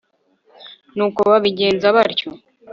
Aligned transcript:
nuko 0.95 1.19
babigenza 1.29 1.87
batyo 1.97 2.29